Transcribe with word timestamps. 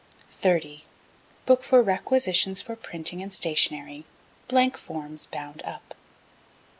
30. 0.31 0.83
Book 1.45 1.61
for 1.61 1.79
requisitions 1.83 2.59
for 2.59 2.75
printing 2.75 3.21
and 3.21 3.31
stationery, 3.31 4.03
(blank 4.47 4.75
forms 4.75 5.27
bound 5.27 5.61
up.) 5.61 5.93